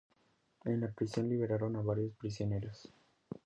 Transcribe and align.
En 0.65 0.81
la 0.81 0.89
prisión 0.91 1.29
liberaron 1.29 1.75
a 1.75 1.81
varios 1.83 2.11
prisioneros. 2.15 2.91